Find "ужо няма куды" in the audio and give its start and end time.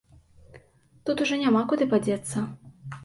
1.25-1.89